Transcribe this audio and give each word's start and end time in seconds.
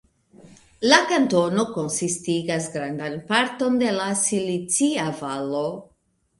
La 0.91 0.97
kantono 1.11 1.65
konsistigas 1.75 2.67
grandan 2.77 3.21
parton 3.29 3.79
de 3.85 3.95
la 4.01 4.11
Silicia 4.25 5.09
Valo. 5.25 5.65